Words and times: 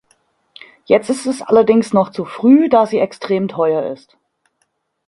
Jetzt 0.85 1.11
ist 1.11 1.27
es 1.27 1.43
allerdings 1.43 1.93
noch 1.93 2.09
zu 2.09 2.25
früh, 2.25 2.69
da 2.69 2.87
sie 2.87 2.97
extrem 2.97 3.47
teuer 3.47 3.91
ist. 3.93 4.17